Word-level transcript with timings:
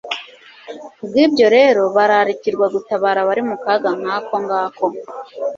kubw'ibyo 0.97 1.47
rero 1.55 1.81
bararikirwa 1.95 2.65
gutabara 2.75 3.19
abari 3.21 3.41
mu 3.49 3.57
kaga 3.63 3.89
nk'ako 3.99 4.35
ngako. 4.43 4.85